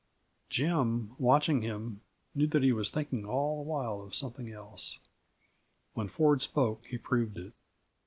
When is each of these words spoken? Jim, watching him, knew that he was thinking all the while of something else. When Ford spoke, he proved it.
Jim, 0.49 1.13
watching 1.19 1.61
him, 1.61 2.01
knew 2.33 2.47
that 2.47 2.63
he 2.63 2.71
was 2.71 2.89
thinking 2.89 3.23
all 3.23 3.57
the 3.57 3.69
while 3.69 4.01
of 4.01 4.15
something 4.15 4.51
else. 4.51 4.97
When 5.93 6.07
Ford 6.07 6.41
spoke, 6.41 6.83
he 6.87 6.97
proved 6.97 7.37
it. 7.37 7.53